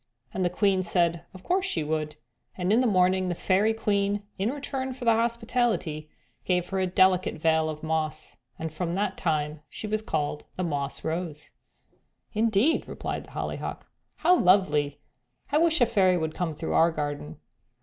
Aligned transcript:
and 0.33 0.43
the 0.43 0.49
Queen 0.49 0.81
said 0.81 1.21
of 1.31 1.43
course 1.43 1.63
she 1.63 1.83
would, 1.83 2.15
and 2.57 2.73
in 2.73 2.81
the 2.81 2.87
morning 2.87 3.29
the 3.29 3.35
Fairy 3.35 3.71
Queen 3.71 4.23
in 4.39 4.49
return 4.49 4.95
for 4.95 5.05
the 5.05 5.13
hospitality 5.13 6.09
gave 6.43 6.69
her 6.69 6.79
a 6.79 6.87
delicate 6.87 7.35
veil 7.35 7.69
of 7.69 7.83
moss, 7.83 8.37
and 8.57 8.73
from 8.73 8.95
that 8.95 9.15
time 9.15 9.61
she 9.69 9.85
was 9.85 10.01
called 10.01 10.43
the 10.55 10.63
'Moss 10.63 11.03
Rose.'" 11.03 11.51
"Indeed!" 12.33 12.87
replied 12.87 13.25
the 13.25 13.31
Hollyhock. 13.33 13.85
"How 14.15 14.35
lovely; 14.39 14.99
I 15.51 15.59
wish 15.59 15.79
a 15.81 15.85
fairy 15.85 16.17
would 16.17 16.33
come 16.33 16.55
through 16.55 16.73
our 16.73 16.89
garden." 16.89 17.37